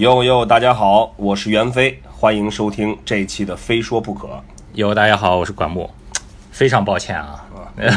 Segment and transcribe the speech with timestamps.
[0.00, 4.28] 哟哟，大家好，我是袁飞，欢迎收听这一期的《非说不可》。
[4.72, 5.90] 哟，大家好，我是管木，
[6.50, 7.44] 非常抱歉啊，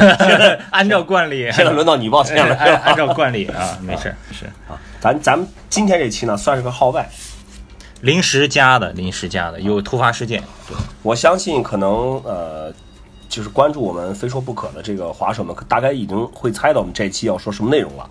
[0.72, 7.10] 按照惯例，现在轮到你抱歉了，按 按照惯例啊，没事是啊，咱咱们今天这期呢，算是个号外，
[8.02, 10.44] 临时加的，临时加的，有突发事件。
[10.68, 12.70] 对我相信可能呃，
[13.30, 18.10] 就是关注我们《非说不可》的这个滑手们，大概已经会猜到我们这期要说什么内容了。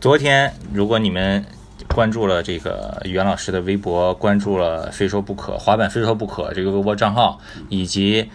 [0.00, 1.46] 昨天，如果你们。
[1.94, 7.38] 关注了这个袁老师的微博，关注了“非说不可”滑板“非说不可”这个微博账号，
[7.68, 8.28] 以及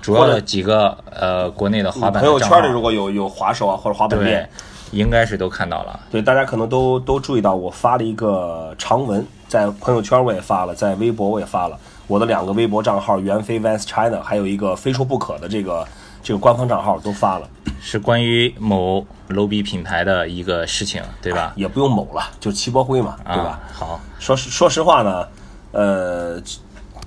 [0.00, 4.48] 主要的几个呃国内的滑板朋友圈里，如果有有滑手啊或者滑板店，
[4.90, 6.00] 应该是都看到了。
[6.10, 15.86] 对，大家可能都都注意到，我发了一个长文，在朋友圈我也发了，在微博我也发了，我的两个微博账号“袁飞 Vans China”，还有一个“非说不可”的这个
[16.28, 17.48] 这个官方账号都发了。
[17.80, 21.54] 是关于某 low 比品牌的一个事情，对吧？
[21.56, 23.58] 也不用某了，就齐波辉嘛，对吧？
[23.72, 25.26] 好，说说实话呢，
[25.72, 26.38] 呃，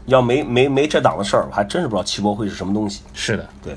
[0.07, 3.03] 要没没没这档子事儿，我还真是不知道齐波辉是什么东西。
[3.13, 3.75] 是的，对。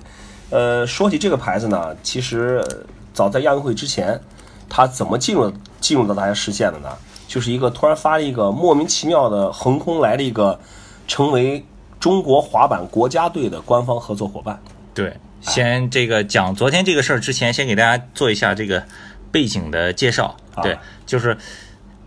[0.48, 2.64] 呃，说起这个牌子呢，其实
[3.12, 4.18] 早在亚运会之前，
[4.66, 6.88] 它怎么进入进入到大家视线的呢？
[7.28, 10.58] 就是一个突然发了一个莫名其妙的横空来了一个，
[11.06, 11.66] 成为
[12.00, 14.58] 中国滑板国家队的官方合作伙伴。
[14.94, 15.12] 对。
[15.40, 18.82] 先这个讲昨天这个事儿之前，先给大家做一下这个
[19.30, 20.34] 背景的介绍。
[20.62, 21.36] 对，就是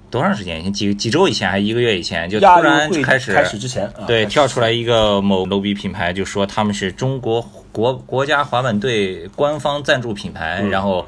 [0.09, 0.73] 多长时间？
[0.73, 7.39] 几几周以前还一个月以前，就突然开始开始之前，对，跳出来一个某 low 逼品牌，就说他们是中国
[7.71, 11.05] 国国家滑板队官方赞助品牌，然后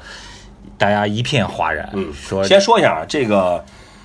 [0.78, 1.90] 大家一片哗然。
[1.94, 3.64] 嗯，说先说一下啊，这个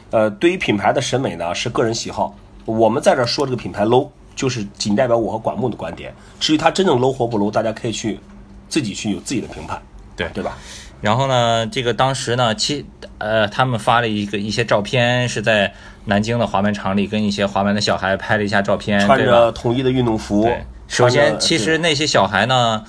[0.09, 4.09] 呃，对于品牌的审美呢是个人喜好，我们在这说这个品牌 low。
[4.35, 8.19] 就是仅代表我和管木的观点，至于他真正 low 或不 low，大家可以去
[8.67, 9.81] 自己去有自己的评判，
[10.15, 10.57] 对对吧？
[11.01, 12.85] 然后呢，这个当时呢，其
[13.17, 15.73] 呃，他们发了一个一些照片，是在
[16.05, 20.49] 南京的滑板场里跟一些滑板的小孩拍了一下照片，穿着统一的运动服。
[20.87, 22.83] 首先，其实那些小孩呢。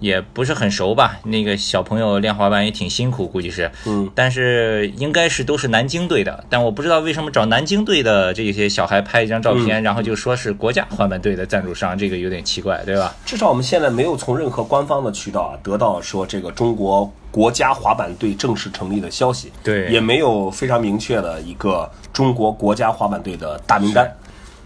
[0.00, 1.20] 也不是很熟吧？
[1.24, 3.70] 那个小朋友练滑板也挺辛苦，估计是。
[3.86, 4.10] 嗯。
[4.14, 13.14] 但是应该是都是南京队的，但我不知道为什么找南京队的这些小孩拍一张照片，然后就说是国家滑板队的赞助商，这个有点奇怪，对吧？
[13.24, 19.52] 至少我们现在没有从任何官方的渠道啊得到说这个中国国家滑板队正式成立的消息。
[19.62, 19.86] 对。
[19.88, 24.10] 也没有非常明确的一个中国国家滑板队的大名单。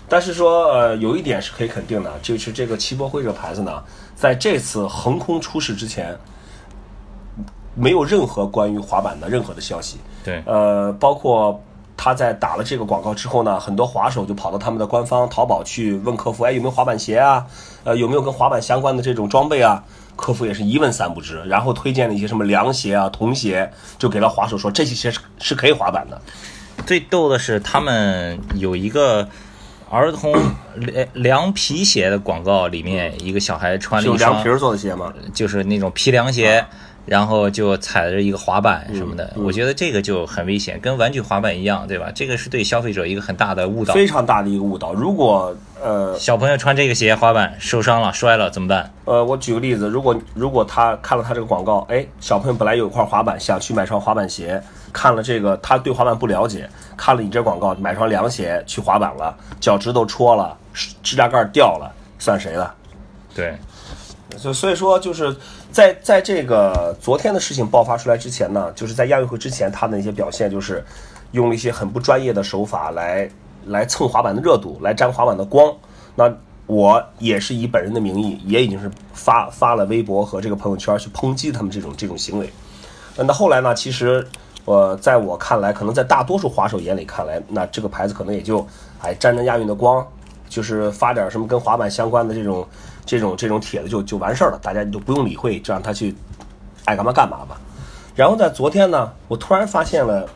[0.07, 3.83] 但是说，呃，有一点是可以肯定的，就是这个齐博辉这个牌子呢。
[4.15, 6.17] 在这次横空出世之前，
[7.75, 9.99] 没有任何关于滑板的任何的消息。
[10.25, 11.61] 对，呃，包括
[11.97, 17.45] 他在打了这个广告之后呢，很多滑手就跑到他们的官方淘宝去问客服，哎，有没有滑板鞋啊？
[17.83, 19.83] 呃，有没有跟滑板相关的这种装备啊？
[20.17, 26.21] 客服也是一问三不知，然后推荐了一些什么凉鞋啊、童鞋，就给了滑手说这些鞋是是可以滑板的。
[26.87, 29.29] 最逗的是，他们有一个。
[29.95, 30.33] 儿童
[30.75, 35.15] 凉凉皮鞋的广告里面，一个小孩穿了一双凉皮做的鞋吗？
[35.33, 36.67] 就是那种皮凉鞋，
[37.07, 39.33] 然后就踩着一个滑板什么的。
[39.37, 42.11] 我觉得这个就很危险，跟玩具滑板一样，对吧？
[42.13, 44.93] 这个是对消费者一个很大的误导，非常大的一个误导。
[44.93, 48.93] 如果呃小朋友穿这个鞋滑板受伤了摔了怎么办？
[49.05, 54.61] 呃，我举个例子，如果如果他看了他这个广告，哎，小朋友本来有一块滑板，想去买双滑板鞋。
[54.95, 60.57] 看了这个，他对滑板不了解，看了你这广告，买双凉鞋去滑板了，脚趾头戳了，
[61.03, 62.75] 指甲盖掉了，算谁的？
[63.35, 63.59] 对，
[64.39, 65.37] 所所以说，就是
[65.73, 70.83] 在在这个昨天的事情爆发出来之前呢，就是在亚运会之前，他的一些表现就是
[71.33, 73.29] 用了一些很不专业的手法来
[73.67, 75.75] 来蹭滑板的热度，来沾滑板的光。
[76.15, 76.33] 那
[76.67, 82.49] 我也是以本人的名义，也已经是发发了微博和这个朋友圈去抨击他们这种这种行为。
[83.17, 84.25] 那后来呢，其实。
[84.65, 88.67] 我在我看来，可能在大多数滑手眼里看来，那这个牌子可能也就
[89.03, 90.07] 哎沾沾亚运的光，
[90.49, 92.67] 就是发点什么跟滑板相关的这种
[93.05, 96.15] 这种这种帖子就就完事儿了，大家就不用理会，就让他去
[96.85, 97.61] 爱干嘛干嘛吧。
[98.15, 100.29] 然后在昨天呢，我突然发现了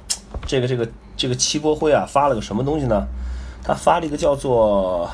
[0.46, 3.06] 这个这个这个齐波辉啊发了个什么东西呢？
[3.64, 5.08] 他发了一个叫做。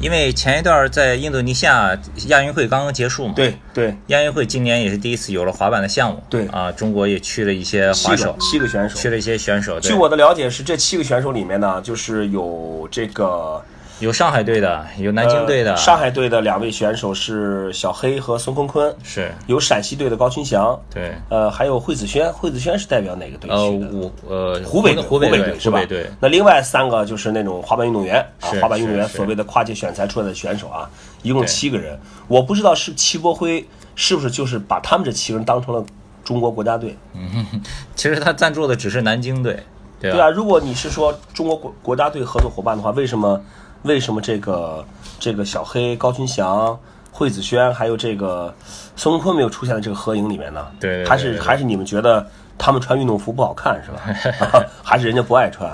[0.00, 1.98] 因为前一段在印度尼西亚
[2.28, 6.46] 亚运会刚刚结束嘛，对对，亚运会今年也是第一次有了滑板的项目，对。
[6.48, 9.80] 啊，中国也去了一些滑手，七个选手，去了一些选手。
[9.80, 13.64] 据我的了解是，这七个选手里面呢，就是有这个。
[13.98, 15.74] 有上海队的，有南京队的。
[15.76, 23.88] 上海队的两位选手是小黑和孙坤坤，是有陕西队的高群祥，对，呃，还有惠子轩，惠子轩是代表哪个队去的？
[23.88, 25.82] 湖呃湖北湖北队是吧？
[25.86, 26.10] 对。
[26.20, 30.90] 那另外三个就是那种滑板运动员啊，滑板运动员所谓的跨界选材出来的选手啊，
[31.22, 31.98] 一共七个人。
[32.28, 35.82] 我不知道是齐国辉是不是就是把他们这七个人当成了
[36.22, 36.94] 中国国家队？
[37.14, 37.46] 嗯，
[37.94, 39.58] 其实他赞助的只是南京队。
[39.98, 43.40] 对啊，如果你是说中国国国家队合作伙伴的话，为什么
[43.86, 44.84] 为什么这个
[45.18, 46.78] 这个小黑、高群翔、
[47.10, 48.54] 惠子轩还有这个
[48.94, 50.66] 孙悟空没有出现在这个合影里面呢？
[50.78, 52.26] 对对对还是还是你们觉得
[52.58, 54.64] 他们穿运动服不好看是吧？
[54.82, 55.70] 还是人家不爱穿？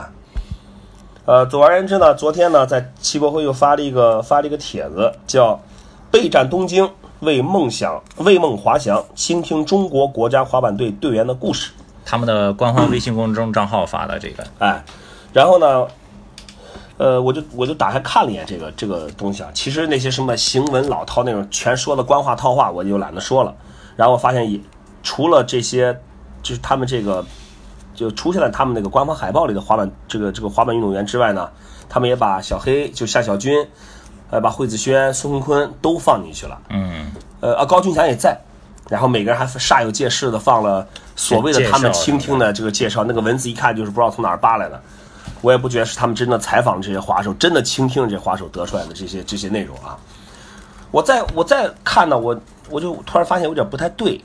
[1.25, 5.58] 呃，总而言之呢，昨天呢，在七博会又发了一个发了一个帖子，叫
[6.11, 11.70] “备战东京，为梦想为梦滑翔，倾听中国国家滑板队队员的故事”。
[12.05, 14.85] 他们的官方微信公众账号发的这个，哎，
[15.32, 15.87] 然后呢，
[17.02, 23.52] 呃，我就我就打开看了一眼这个这个东西啊，其实那些什么行文老套那种全说的官话套话，我就懒得说了。
[23.96, 24.60] 然后我发现也
[25.02, 25.99] 除了这些，
[26.44, 27.26] 就是他们这个
[27.93, 31.50] 就出现在他们那个官方海报里的滑板这个这个滑板运动员之外呢，
[31.88, 33.66] 他们也把小黑就夏小军，
[34.31, 36.56] 呃，把惠子轩、孙坤坤都放进去了。
[36.69, 37.10] 嗯，
[37.40, 38.38] 呃啊，高俊翔也在，
[38.88, 44.81] 然后每个人还煞有介事的放了所谓的他们倾听的这个介绍，那个文字一看就是不知道从哪儿扒来的。
[45.43, 49.99] 我也不觉得是他们真的采访这些滑手，真的倾听这些滑手得出来的这些这些内容啊。
[50.91, 52.39] 我再我再看呢，我
[52.71, 54.19] 我就突然发现有点不太对，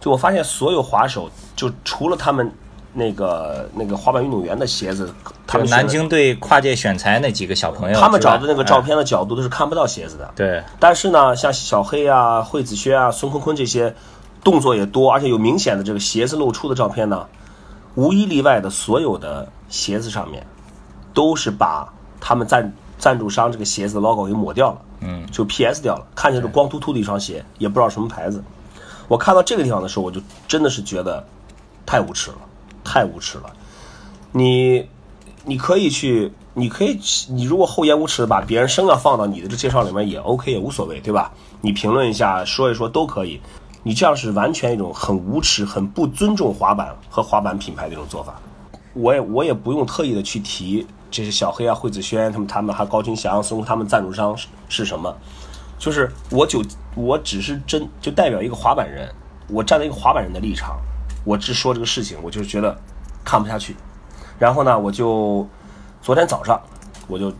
[0.00, 2.50] 就我发现所有滑手，就除了他们
[2.92, 5.12] 那个那个滑板运动员的鞋子，
[5.46, 10.32] 他们南京队跨界选材那几个小朋友，他们找的那个照哎片的角度都是看不到鞋子的。
[10.34, 13.94] 对，但是呢，像小黑啊、惠子轩啊、孙坤坤这些
[14.42, 17.26] 动作也多，而且有明显的这个鞋子露出的照片呢，
[17.98, 20.46] 无一例外的所有的鞋子上面
[21.12, 28.40] 都是把他们赞赞助商这个鞋子的 logo 给抹掉了，嗯，就 PS 掉了，看起来是光秃秃的一双鞋，也不知道什么牌子。
[29.08, 31.26] 我看到这个地方的时候，我就真的是觉得
[31.84, 32.36] 太无耻了，
[32.84, 33.52] 太无耻了。
[34.30, 34.88] 你
[35.44, 37.00] 你可以去，你可以，
[37.30, 41.32] 你如果厚颜无耻的把别人声要放到你的这介绍里面也 OK，也无所谓，对吧？
[41.62, 43.40] 你评论一下，说一说都可以。
[43.88, 48.34] 你这样是完全一种很无耻、很不尊重滑板和滑板品牌的一种做法。
[48.92, 55.16] 我也我也不用特意的去提这些小黑啊、惠子轩他们他们还有高群翔、孙他们赞助商是是什么，
[55.78, 56.62] 就是我就
[56.96, 59.10] 我只是真就代表一个滑板人，
[59.48, 60.76] 我站在一个滑板人的立场，
[61.24, 62.78] 我只说这个事情，我就觉得
[63.24, 63.74] 看不下去。
[64.38, 65.48] 然后呢，我就
[66.02, 66.60] 昨天早上
[67.06, 67.32] 我就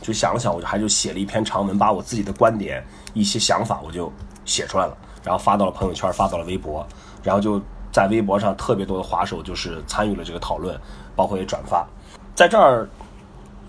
[0.00, 2.82] 就想了想，我就还就写了一篇长文，把我自己的观点、
[3.12, 4.10] 一些想法我就
[4.46, 6.86] 写出来了，然后发到了朋友圈，发到了微博，
[7.22, 7.60] 然后就
[7.90, 10.78] 在微博上特别多的滑手就是参与了这个讨论，
[11.16, 11.86] 包括也转发。
[12.34, 12.88] 在这儿，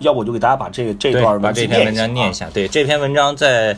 [0.00, 2.48] 要不我就给大家把这这，段文把这篇文章念念一下。
[2.52, 3.76] 对，这篇文章在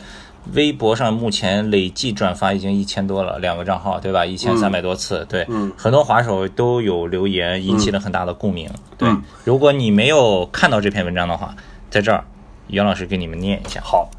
[0.53, 4.25] 微博上目前累计转发已经一千多了，两个账号，对吧？
[4.25, 8.69] 一千三百多次，对，嗯很多滑手都有留言，引起了很大的共鸣。
[8.97, 11.53] 对嗯，如果你没有看到这篇文章的话，
[11.89, 12.23] 在这儿，
[12.67, 13.79] 袁老师给你们念一下。
[13.83, 14.09] 好，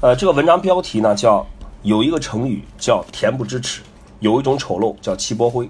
[0.00, 1.44] 呃，这个文章标题呢叫
[1.82, 3.82] 有一个成语叫“恬不知耻”，
[4.20, 5.68] 有一种丑陋叫“齐波灰”。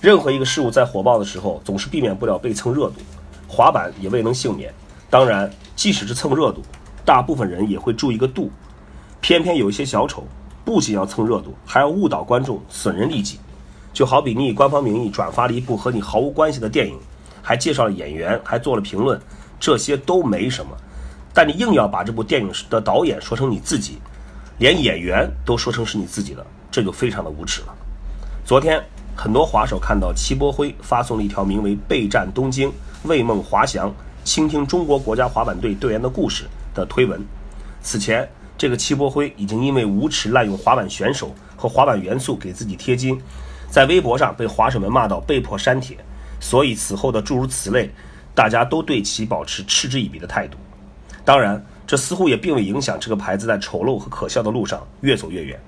[0.00, 2.96] 任何一个事物在火爆的时候，总是避免不了被蹭热度，
[3.46, 4.72] 滑板也未能幸免。
[5.10, 6.62] 当然，即使是蹭热度，
[7.04, 8.50] 大部分人也会注意个度。
[9.20, 10.24] 偏偏有一些小丑，
[10.64, 13.38] 不仅要蹭热度，还要误导观众，损人利己。
[13.92, 16.96] 就好比你以官方名义转发了一部和你毫无关系的电影，
[17.42, 19.20] 还介绍了演员，还做了评论，
[19.58, 20.70] 这些都没什么。
[21.34, 23.98] 但你硬要把这部电影的导演说成你自己，
[24.60, 27.74] 连演员都说成是你自己的，这就非常的无耻了。
[28.44, 28.78] 昨天，
[29.16, 32.70] 很多滑手看到齐波辉发送了一条名为“备战东京，
[33.04, 33.90] 为梦滑翔，
[34.22, 37.18] 倾听中国国家滑板队队员的故事”的推文。
[37.80, 43.18] 此前，这个齐波辉已经因为无耻滥用滑板选手和滑板元素给自己贴金，
[43.70, 45.96] 在微博上被滑手们骂到被迫删帖，
[46.38, 47.90] 所以此后的诸如此类，
[48.34, 50.58] 大家都对其保持嗤之以鼻的态度。
[51.24, 55.60] 当然，这似乎也并未影响这个牌子在丑陋和可笑的路上越走越远。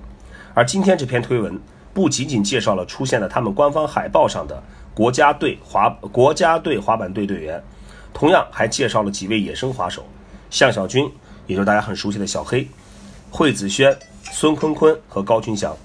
[0.54, 1.60] 而今天这篇推文
[1.92, 4.62] 不仅仅介绍了出现在他们官方海报上的
[4.94, 7.60] 国家队滑国家队滑板队队员，
[8.14, 10.06] 同样还介绍了几位野生滑手，
[10.48, 11.10] 向小军，
[11.48, 12.68] 也就是大家很熟悉的小黑，
[13.28, 13.92] 惠子轩、
[14.30, 15.76] 孙坤坤和高群翔。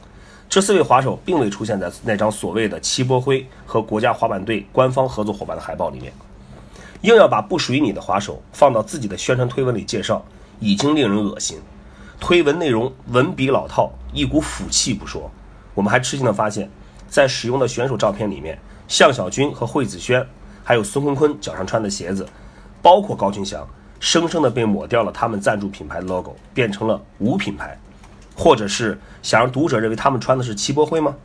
[0.47, 6.13] 这四位滑手并未出现在那张所谓的齐波辉和国家滑板队官方合作伙伴的海报里面。
[7.01, 10.25] 硬要把不属于你的滑手放到自己的宣传推文里介绍，
[10.59, 11.59] 已经令人恶心。
[12.19, 15.29] 推文内容文笔老套，一股腐气不说，
[15.75, 16.69] 我们还吃惊地发现，
[17.07, 20.25] 在使用的选手照片里面，向小军和惠子轩，
[20.63, 22.27] 还有孙坤坤脚上穿的鞋子，
[22.81, 23.67] 包括高群翔，
[23.99, 27.79] 生生的被抹掉了他们赞助品牌的 logo，变成了无品牌，
[28.35, 31.15] 或者是想让读者认为他们穿的是齐波辉吗？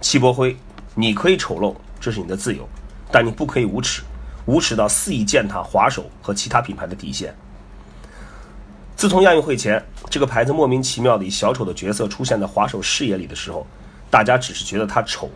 [0.00, 0.56] 齐波辉，
[0.96, 2.68] 你可以丑陋，这是你的自由，
[3.12, 4.02] 但你不可以无耻，
[4.46, 7.34] 无耻到肆意践踏滑手和其他品牌的底线。
[8.96, 13.66] 自从亚运会前，这个牌子莫名其妙的以小丑的角色出现在滑手视野里的时候，
[14.10, 15.28] 大家只是觉得他丑，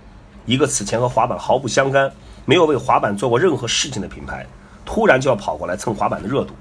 [0.46, 2.10] 一个此前和滑板毫不相干，
[2.46, 4.46] 没有为滑板做过任何事情的品牌，
[4.86, 6.54] 突然就要跑过来蹭滑板的热度，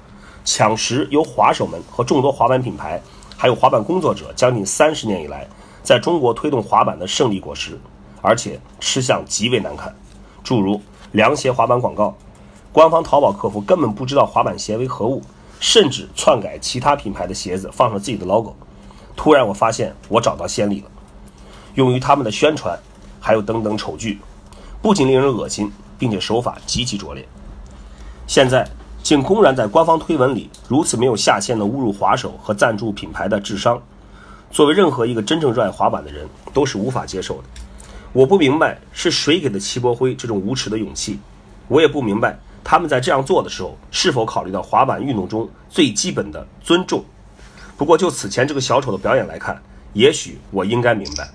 [0.44, 3.02] 抢食由滑手们和众多滑板品牌，
[3.38, 5.48] 还有滑板工作者将近三十年以来
[5.82, 7.80] 在中国推动滑板的胜利果实，
[8.22, 9.96] 而且吃相极为难看，
[10.44, 10.82] 诸如
[11.14, 12.14] 凉鞋滑板广告，
[12.72, 15.22] 官方淘宝客服根本不知道滑板鞋为何物，
[15.60, 18.56] 甚至篡改其他品牌的鞋子放上自己的 logo。
[19.16, 20.88] 突然，我发现我找到先例了，
[21.76, 22.80] 用于他们的宣传，
[23.20, 24.20] 还有等等丑剧，
[24.82, 27.28] 不仅令人恶心，并且手法极其拙劣。
[28.28, 28.70] 现在
[29.02, 33.82] 竟公然在官方推文里如此没有下限的侮辱滑手和赞助品牌的智商，
[34.52, 37.44] 作为任何一个真正热爱滑板的人都是无法接受的。
[38.14, 41.20] 我不明白是谁给的齐博辉这种无耻的勇气，
[41.68, 47.04] 我也不明白他们在这样做的时候是否考虑到滑板运动中最基本的尊重。
[47.78, 49.62] 不过就此前这个小丑的表演来看，
[49.94, 51.30] 也许我应该明白，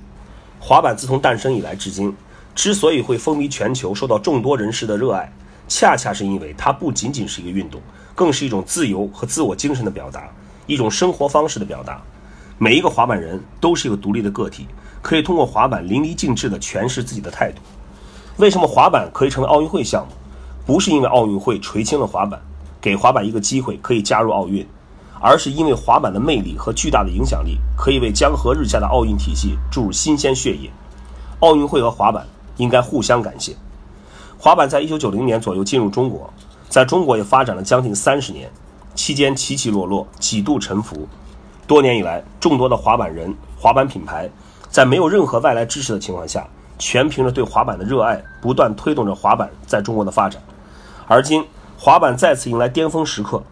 [0.60, 2.14] 滑板自从诞生以来至今，
[2.54, 5.32] 之所以会风靡全球，受到众多人士的热爱。
[5.66, 7.80] 恰恰是因为它不仅仅是一个运动，
[8.14, 10.28] 更是一种自由和自我精神的表达，
[10.66, 12.02] 一种生活方式的表达。
[12.58, 14.66] 每一个滑板人都是一个独立的个体，
[15.00, 17.62] 可以通过滑板淋漓尽致地诠释自己的态度。
[18.36, 20.12] 为什么滑板可以成为奥运会项目？
[20.66, 22.40] 不是因为奥运会垂青了滑板，
[22.80, 24.66] 给滑板一个机会可以加入奥运，
[25.20, 30.70] 而是因为滑板的魅力和巨大的影响力，可以为江河日下的奥运体系注入新鲜血液。
[31.40, 33.54] 奥运会和滑板应该互相感谢。
[34.38, 36.32] 滑板在一九九零年左右进入中国，
[36.68, 38.50] 在中国也发展了将近三十年，
[38.94, 41.06] 期间起起落落，几度沉浮。
[41.66, 44.30] 多年以来，众多的滑板人、滑板品牌，
[44.70, 46.46] 在没有任何外来支持的情况下，
[46.78, 50.42] 全凭着对滑板的热爱，不断推动着滑板在中国的发展。
[51.06, 51.44] 而今，
[51.78, 53.42] 滑板再次迎来巅峰时刻，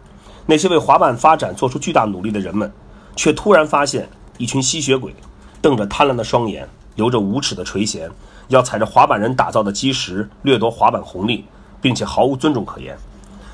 [0.45, 2.71] 那些为滑板发展做出巨大努力的人们，
[3.15, 5.13] 却突然发现一群吸血鬼，
[5.61, 8.09] 瞪着贪婪的双眼，留着无耻的垂涎。
[8.49, 11.45] 要踩着滑板人打造的基石掠夺滑板红利，
[11.81, 12.97] 并且毫无尊重可言，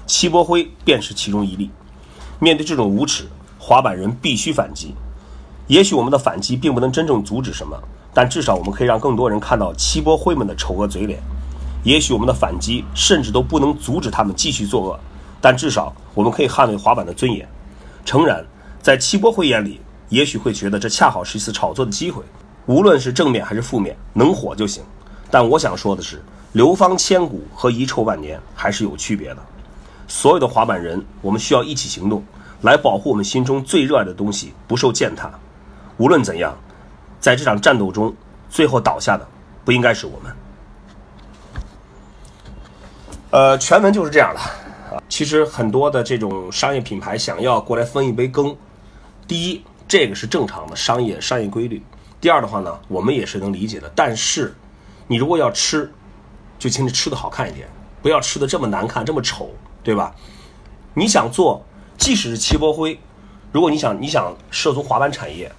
[0.08, 1.70] 齐博辉便是其中一例。
[2.40, 3.28] 面对这种无耻，
[3.60, 4.96] 滑板人必须反击。
[5.68, 7.78] 也许我们的反击并不能真正阻止什么，
[8.14, 11.22] 但至少我们可以让更多人看到齐博辉们的丑恶嘴脸。
[11.84, 15.00] 也许我们的反击甚至都不能阻止他们继续作恶，
[15.40, 17.48] 但至少我们可以捍卫滑板的尊严。
[18.06, 18.46] 诚然，
[18.82, 22.24] 在齐博辉眼里，也许会觉得这恰好是一次炒作的机会。
[22.66, 24.84] 无论是正面还是负面，能火就行。
[25.32, 26.22] 但我想说的是，
[26.52, 29.38] 流芳千古和遗臭万年还是有区别的。
[30.08, 32.24] 所有的滑板人，我们需要一起行动，
[32.62, 35.32] 来保护我们心中最热爱的东西不受践踏。
[35.98, 36.56] 无论怎样，
[37.20, 38.14] 在这场战斗中，
[38.50, 39.28] 最后倒下的
[39.64, 40.32] 不应该是我们。
[43.32, 45.02] 呃，全文就是这样的啊。
[45.08, 48.56] 其实很多的这种商业品牌想要过来分一杯羹，
[49.28, 51.82] 第一，这个是正常的商业商业规律。
[52.20, 53.92] 第二的话呢，我们也是能理解的。
[53.96, 54.56] 但是，
[55.08, 55.92] 你如果要吃，
[56.58, 57.68] 就请你吃的好看一点，
[58.02, 59.52] 不要吃的这么难看、这么丑，
[59.84, 60.14] 对吧？
[60.96, 61.64] 你想做，
[62.00, 63.00] 即使是齐波辉，
[63.52, 65.52] 如果你想你想涉足滑板产业，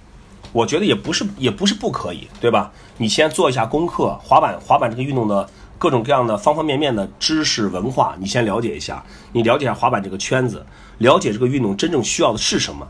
[0.51, 2.69] 我觉得也不是也不是不可以，对吧？
[2.97, 5.49] 你先做一下功课，滑板滑板这个运动的
[5.81, 10.63] 各种各样的方方面面的知识文化，你先了解一下，你了解一下滑板这个圈子，
[10.99, 12.87] 了解这个运动真正需要的是什么。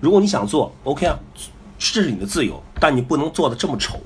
[0.00, 1.18] 如果你想做，OK 啊。
[1.78, 3.98] 这是你的自由，但你不能做的这么丑。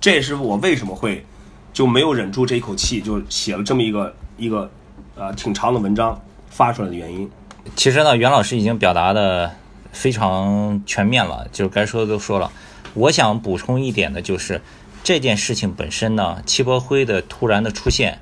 [0.00, 1.24] 这也是我为什么会
[1.72, 4.70] 就没有忍住这一口气，就写了这么一个一个
[5.16, 7.28] 呃挺长的文章发出来的原因。
[7.76, 9.50] 其实呢，袁老师已经表达的
[9.92, 12.50] 非常全面了，就是该说的都说了。
[12.94, 14.60] 我想补充一点的就是
[15.02, 18.20] 这件事情本身呢，戚伯辉的突然的出现，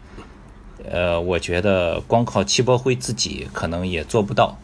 [0.90, 4.56] 呃，我觉得光靠戚伯辉自己可能也做不到。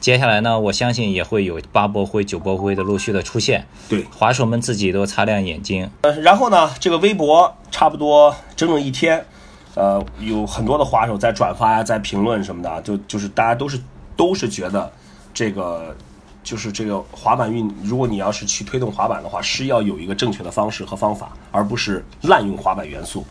[0.00, 3.66] 接下来呢，我相信也会有八波辉、九波辉的陆续的出现。
[3.88, 5.90] 对，滑手们自己都擦亮眼睛。
[6.02, 9.26] 呃，然后呢，这个微博差不多整整一天，
[9.74, 13.80] 呃，有很多的滑手在转发呀，在评论什么的，就就是大家都是
[14.16, 14.92] 都是觉得
[15.34, 15.96] 这个
[16.42, 23.24] 就是这个滑板运，如果你要是去推动滑板的话，是要有一个正确的方式和方法，而不是滥用滑板元素，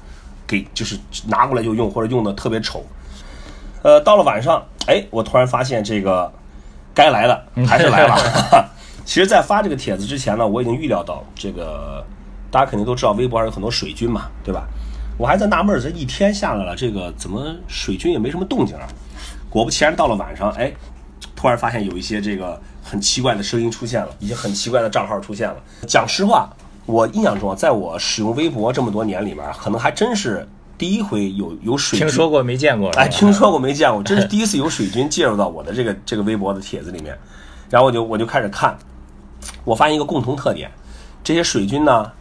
[0.45, 0.97] 给就是
[1.27, 2.83] 拿过来就用或者用的特别丑。
[3.83, 6.31] 呃，到了晚上，哎，我突然发现这个。
[6.97, 8.17] 该来的 还是来了。
[9.05, 12.03] 其实，在发这个帖子之前呢，我已经预料到这个，
[12.49, 14.67] 大家肯定都知道，微博上有很多水军嘛，对吧？
[15.15, 18.87] 我还在纳闷，这一天下来了，这个怎么水军也没什么动静啊？
[19.47, 20.73] 果不其然，到了晚上，哎，
[21.35, 25.55] 突然发现有一些这个很奇怪的声音出现了，一些很奇怪的账号出现了。
[25.87, 26.49] 讲实话，
[26.85, 30.47] 我印象中，在我使用微博这么多年里面，可能还真是。
[30.79, 32.91] 第一回有有水军，听说过没见过？
[32.91, 34.03] 哎，听说过没见过？
[34.03, 37.17] 真是第一次有水军介入到我的这个这个微博的帖子里面，
[37.67, 38.77] 然后我就我就开始看，
[39.63, 40.69] 我发现一个共同特点，
[41.23, 42.11] 这些水军呢，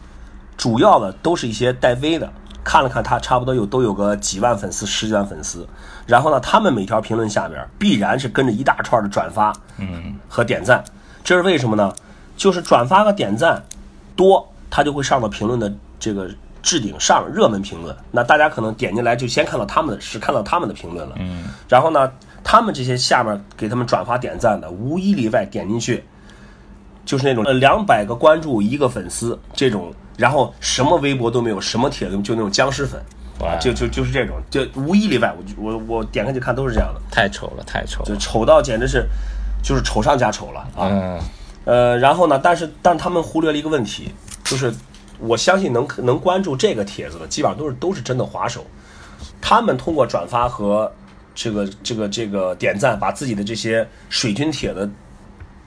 [0.57, 2.33] 主要的都是一些带 V 的，
[2.67, 5.65] 看了看他差不多有都有个几万粉丝、十几万粉丝，
[6.05, 10.83] 然后呢，他们每条评论下边必然是跟着一大串的转发，嗯，和点赞，
[11.23, 11.95] 这是为什么呢？
[12.35, 13.63] 就是转发和点赞
[14.17, 16.29] 多，他就会上到评论的这个
[16.61, 17.95] 置顶上热门评论。
[18.11, 22.11] 那大家可能点进来就先看到他们的是看到他们的评论了，嗯，然后呢，
[22.43, 26.03] 他们这些下面给他们转发点赞的，无一例外点进去。
[27.05, 32.99] 就是那种呃两百个关注一个粉丝这种，然后什么微博都没有，什么帖子就那种僵尸粉，
[33.39, 39.07] 啊，就就就是这种，就无一例外，我我我点开去看都是这样的，太丑了，太丑了，就丑到简直是，
[39.63, 41.21] 就是丑上加丑了啊，
[41.65, 44.11] 呃，然后呢，但是但他们忽略了一个问题，
[44.43, 44.73] 就是
[45.19, 48.65] 我相信能能关注这个帖子的，基本上都是都是真的滑手，
[49.39, 50.91] 他们通过转发和
[51.35, 54.89] 这个这个这个点赞，把自己的这些水军帖子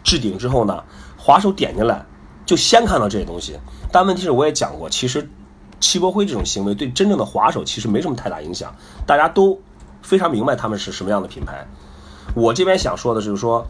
[0.03, 0.83] 置顶之后呢。
[1.23, 2.03] 滑手点进来，
[2.51, 3.57] 就先看到这些东西。
[3.93, 5.31] 但问题是，我也讲过，其实
[5.79, 8.75] 戚伯辉这种行为对真正的滑手其实没什么太大影响。
[9.07, 9.57] 大家都
[10.03, 11.65] 非常明白他们是什么样的品牌。
[12.35, 13.65] 我这边想说的就是说，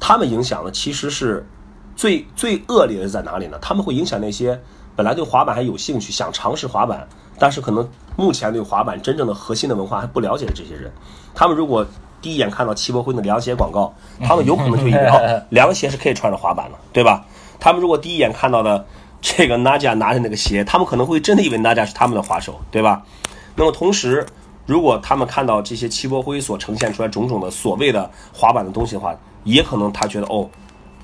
[0.00, 1.46] 他们影响的其实是
[1.94, 3.58] 最最恶劣的在哪里呢？
[3.60, 4.58] 他们会影响那些
[4.96, 7.06] 本来对滑板还有兴趣、想尝试滑板，
[7.38, 10.90] 但是可能目前对滑板真正的核心的文化还不了解的这些人。
[11.34, 11.86] 他们如果
[12.22, 17.24] 第一眼看到齐柏辉的凉鞋广告，他们有可能就以为，凉鞋是可以穿着滑板的，对吧？
[17.62, 18.84] 他们如果第一眼看到的
[19.20, 23.04] 这个 Naja 拿着那个鞋，他们可能会真的以为 Naja 是他们的滑手，对吧？
[23.54, 24.26] 那么同时，
[24.66, 30.50] 如果他们看到这些齐柏辉所呈现出来种种的所谓的滑板的东西的话，也可能他觉得哦，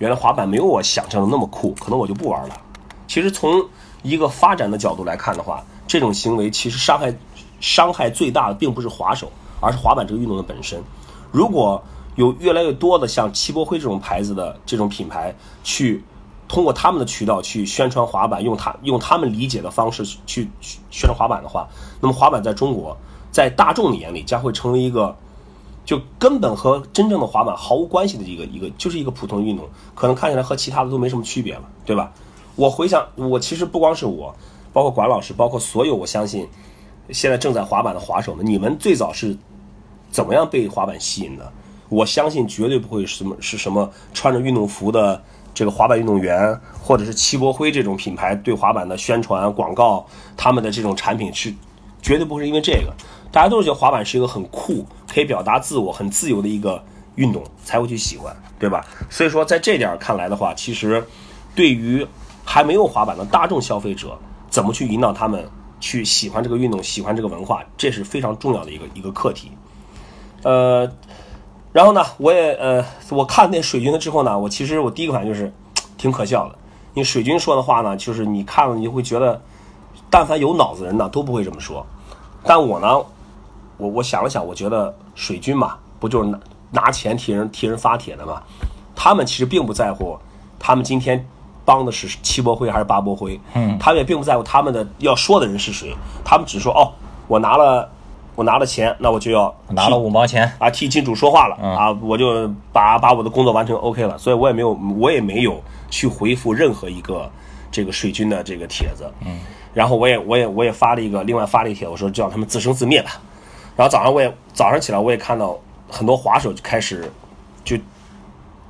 [0.01, 2.61] 原来滑板没有我想象的那么酷，可能我就不玩了。
[3.07, 3.65] 其实从
[4.03, 7.15] 一个发展的角度来看的话，这种行为其实伤害
[7.61, 10.83] 伤害最大的并不是滑手，而是滑板这个运动的本身。
[11.31, 11.81] 如果
[12.17, 16.03] 有越来越多的像齐柏辉这种牌子的这种品牌，去
[16.49, 20.49] 通过他们的渠道去宣传滑板，用他用他们理解的方式去
[20.91, 21.69] 宣传滑板的话，
[22.01, 22.97] 那么滑板在中国，
[23.31, 25.15] 在大众的眼里将会成为一个，
[25.85, 32.13] 就根本和真正的滑板毫无关系的一个一个，就是一个普通运动，可能看起来和其他的都没什么区别了，对吧？
[32.57, 34.35] 我回想，我其实不光是我，
[34.73, 36.49] 包括管老师，包括所有我相信
[37.11, 39.37] 现在正在滑板的滑手们，你们最早是。
[40.11, 41.53] 怎么样被滑板吸引的？
[41.91, 45.23] 我相信绝对不会什么是什么穿着运动服的
[45.59, 51.53] 这个滑板运动员，或者是齐柏辉这种品牌对滑板的宣传广告，他们的这种产品是
[52.01, 52.95] 绝对不会因为这个。
[53.33, 56.81] 大家都是觉得滑板是一个很酷、可以表达自我、很自由的一个
[57.17, 58.87] 运动，才会去喜欢，对吧？
[59.11, 61.05] 所以说，在这点看来的话，其实
[61.57, 62.07] 对于
[62.45, 64.17] 还没有滑板的大众消费者，
[64.49, 65.45] 怎么去引导他们
[65.81, 69.51] 去喜欢这个运动、喜欢这个文化，这是非常重要的一个一个课题。
[70.45, 70.89] 呃，
[71.79, 75.53] 然后呢，我也呃，我看那水军的之后呢，我其实我第一个反应就是
[75.97, 76.59] 挺可笑的。
[76.95, 79.41] 因为水军说的话呢，就是你看了你就会觉得，
[80.11, 81.87] 但凡有脑子人呢都不会这么说。
[82.43, 82.99] 但我呢，
[83.77, 86.41] 我我想了想，我觉得水军嘛，不就是拿
[86.73, 88.43] 拿钱替人替人发帖的嘛？
[88.97, 90.19] 他们其实并不在乎，
[90.59, 91.25] 他们今天
[91.65, 96.91] 帮的是七波辉还是八波辉，嗯，他们也并不在乎他们的要说的人是谁，他们只说哦，
[97.29, 97.89] 我拿了。
[98.39, 107.29] 我拿了钱，那我就要拿了五毛钱啊，替金主说话了啊，我就把把我的工作完成 OK 了，所以我也没有我也没有去回复任何一个
[107.69, 109.41] 这个水军的这个帖子，嗯，
[109.75, 113.21] 然后我也我也我也发了一个另外发了一帖，我说叫他们自生自灭吧，
[113.75, 117.11] 然后早上我也早上起来我也看到很多滑手就开始
[117.65, 117.77] 就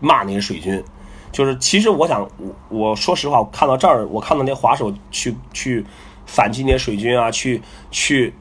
[0.01, 0.83] 骂那些水军，
[1.31, 5.85] 就是其实我想我我说实话，我看到这儿我看到那些滑手去去
[6.25, 8.33] 反击那些水军啊，去去。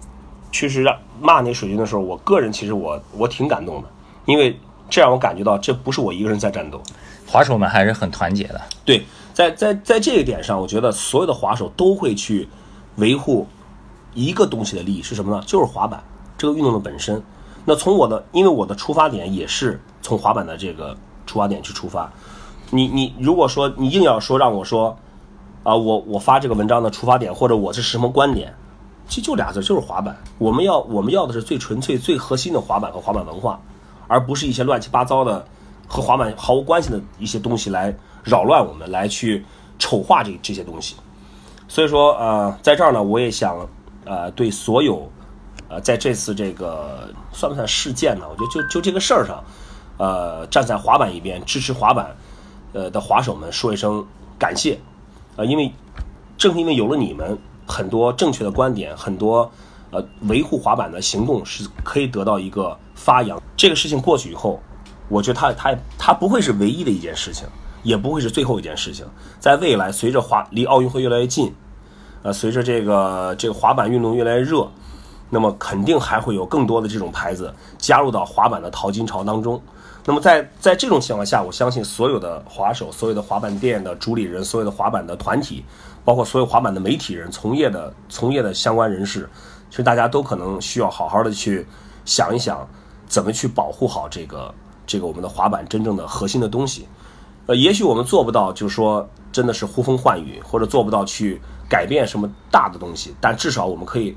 [0.50, 3.88] 去实让骂那水军的时候，我个人其实我我挺感动的，
[4.26, 6.82] 因为这让我感觉到这不是我一个人在战斗，
[7.28, 8.62] 滑手们还是很团结的。
[8.86, 12.48] 对，在在在这一点上，我觉得所有的滑手都会去
[12.96, 13.48] 维护
[14.14, 15.44] 一个东西的利益是什么呢？
[15.46, 16.04] 就是滑板
[16.38, 17.22] 这个运动的本身。
[17.66, 22.12] 那从我的，因为我的出发点也是从滑板的这个出发点去出发。
[22.70, 24.98] 你你如果说你硬要说让我说
[25.64, 28.54] 啊，我我发这个文章的出发点或者我是什么观点？
[29.08, 30.16] 其实就俩字，就是滑板。
[30.38, 33.60] 我们要我们要的是最纯粹、最核心的滑板和滑板文化，
[34.08, 35.46] 而不是一些乱七八糟的
[35.88, 39.46] 和滑板毫无关系的一些东西来扰乱我们，来去
[39.80, 40.96] 丑化这这些东西。
[41.70, 43.68] 所以说，呃，在这儿呢，我也想，
[44.06, 45.10] 呃，对所有，
[45.70, 48.26] 呃，在这次这个算不算事件呢？
[48.30, 49.44] 我觉得就就这个事儿上，
[49.98, 52.16] 呃，站在滑板一边支持滑板，
[52.74, 54.06] 呃的滑手们说一声
[54.38, 54.78] 感谢，
[55.38, 55.72] 呃，因为
[56.38, 57.38] 正是因为有了你们。
[57.68, 59.52] 很多正确的观点，很多
[59.92, 63.40] 呃维护滑板的行动是可以得到一个发扬。
[63.56, 64.60] 这个事情过去以后，
[65.10, 67.48] 我觉得它它它不会是唯一的一件事情，
[67.84, 69.06] 也不会是最后一件事情。
[69.40, 71.54] 在未来，随着滑离奥运会越来越近，
[72.24, 74.68] 呃，随着这个这个滑板运动越来越热，
[75.30, 79.62] 那么肯定还会有更多的这种牌子加入到滑板的淘金潮当中。
[80.10, 85.66] 那么在在这种情况下，我相信所有的滑手、所有的滑板店的主理人、所有的滑板的团体，
[86.06, 89.30] 包括所有滑板的媒体人、从业的从业的相关人士，
[89.70, 91.68] 其实大家都可能需要好好的去
[92.06, 92.66] 想一想，
[93.06, 96.88] 怎么去保护好这个这个我们的滑板真正的核心的东西。
[97.46, 104.16] 呃，也许我们做不到，就是说真的是呼风唤雨，或者做不到去改变什么大的东西，但至少我们可以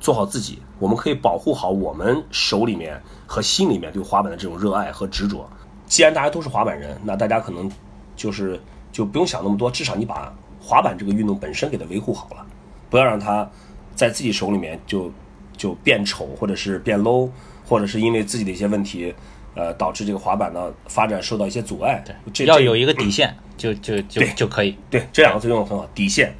[0.00, 5.48] 做好自己，我们可以保护好我们手里面和心里面对滑板的这种热爱和执着。
[5.86, 7.70] 既然大家都是滑板人，那大家可能
[8.16, 8.60] 就是
[8.92, 12.46] 就不用想那么多，至少你把滑板这个运动本身给它维护好了，
[12.90, 13.48] 不要让它
[13.94, 15.10] 在自己手里面就
[15.56, 17.28] 就变丑，或者是变 low，
[17.66, 19.14] 或者是因为自己的一些问题。
[19.54, 22.00] 呃，导致这个滑板的发展受到一些阻碍。
[22.06, 24.76] 这这要有一个底线，就就就就可以。
[24.88, 26.32] 对，这两个字用的很好，底线。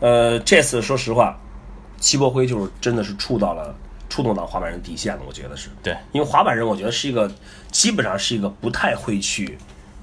[0.00, 1.40] 呃，这次说实话，
[2.00, 3.72] 齐博辉就是真的是触到了
[4.08, 5.68] 触动到滑板人底线了，我觉得是。
[5.82, 7.30] 对，因为滑板人，我觉得是一个
[7.70, 9.56] 基本上是一个不太会去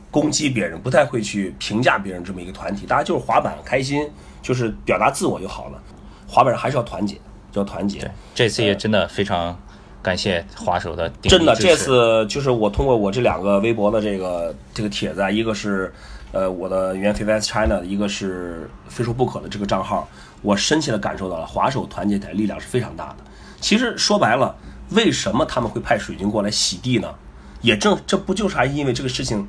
[0.10, 2.86] 攻击别人、不太会去评价别人这么一个团体。
[2.86, 4.10] 大家就是滑板开心，
[4.42, 5.84] 就是表达自我就好了。
[6.28, 7.18] 滑板人还是要团结，
[7.54, 8.00] 要团结。
[8.00, 9.60] 对，这次也真的非常。
[10.08, 15.94] 感谢滑手的真的，这次就是我通过我这两个微博的这个这个帖子，啊，一个是
[16.32, 20.08] 呃我的原 fans China，一个是非说不可的这个账号，
[20.42, 23.18] 我深切的感受到了滑手团结起来力量是非常大的。
[23.60, 24.56] 其实说白了，
[24.92, 27.14] 为什么他们会派水军过来洗地呢？
[27.62, 29.46] 也正这不就是还因为这个事情。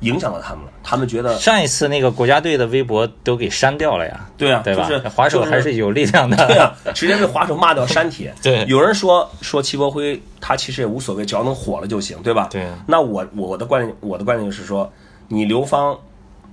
[0.00, 4.88] 影响到他们了，他们觉得上一次那个国家队的微博都给删掉了呀，对啊，对吧？
[5.14, 8.34] 滑手还是有力量的，对啊，直接被滑手骂掉删帖。
[8.42, 12.48] 对，有人说说齐国辉他其实也无所谓，只要能火了就行，对吧？
[12.50, 12.66] 对。
[12.86, 14.90] 那我我的观点，我的观点就是说，
[15.28, 15.98] 你流芳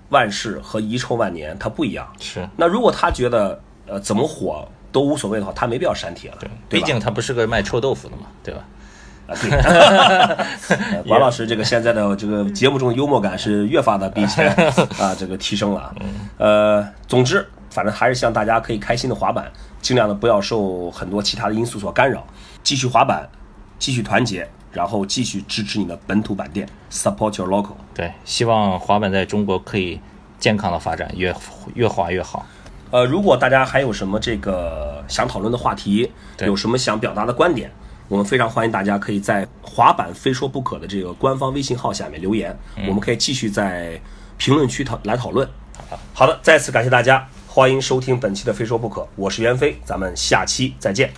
[0.10, 2.06] 万世和遗臭万年他不一样。
[2.20, 2.48] 是。
[2.56, 6.38] 那如果他觉得呃怎么火都无所谓的话，他没必要删帖了。
[6.40, 8.62] 对，毕竟他不是个卖臭豆腐的嘛，对吧？
[9.28, 14.48] 啊，对， 王老师这个现在的这个节目中幽默感是越发的比以前
[15.00, 15.94] 啊这个提升了。
[16.38, 22.26] 呃，总之，反正还是希望大家可以开心的滑板，尽量的不要受很多其他的因素所干扰，
[22.64, 23.28] 继续滑板，
[23.78, 27.76] 继续团结，然后继续支持你的本土板店，support your local。
[27.94, 30.00] 对，希望滑板在中国可以
[30.40, 31.36] 健康的发展，越
[31.74, 32.46] 越滑越好。
[32.92, 36.10] 呃，如果大家还有什么这个想讨论的话题，
[36.40, 37.70] 有什么想表达的观点？
[38.10, 44.00] 我们非常欢迎大家可以在“滑板非说不可”的这个官方微信号下面留言，我们可以继续在
[44.38, 45.48] 评论区讨来讨论。
[46.14, 51.12] 好的，再次感谢大家，欢迎收听本期的《非说不可》，我是袁飞，咱们下期再见。